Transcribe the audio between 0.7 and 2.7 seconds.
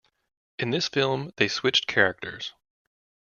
this film, they switched characters.